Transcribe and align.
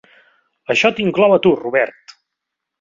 Això 0.75 0.91
t'inclou 1.01 1.37
a 1.37 1.39
tu, 1.45 1.53
Robert. 1.63 2.19